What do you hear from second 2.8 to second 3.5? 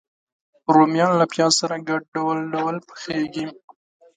پخېږي